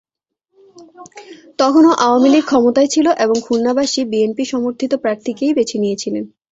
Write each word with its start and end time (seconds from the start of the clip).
তখনো 1.59 1.89
আওয়ামী 2.05 2.29
লীগ 2.33 2.43
ক্ষমতায় 2.47 2.89
ছিল 2.93 3.07
এবং 3.23 3.35
খুলনাবাসী 3.45 4.01
বিএনপি 4.11 4.43
সমর্থিত 4.53 4.91
প্রার্থীকেই 5.03 5.55
বেছে 5.57 5.77
নিয়েছিলেন। 5.79 6.23